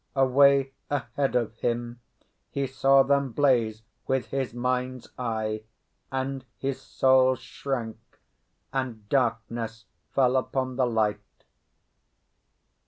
Away 0.15 0.73
ahead 0.89 1.35
of 1.35 1.53
him 1.59 2.01
he 2.49 2.65
saw 2.65 3.03
them 3.03 3.31
blaze 3.33 3.83
with 4.07 4.29
his 4.29 4.51
mind's 4.51 5.07
eye, 5.15 5.61
and 6.11 6.43
his 6.57 6.81
soul 6.81 7.35
shrank, 7.35 7.99
and 8.73 9.07
darkness 9.09 9.85
fell 10.09 10.37
upon 10.37 10.75
the 10.75 10.87
light. 10.87 11.19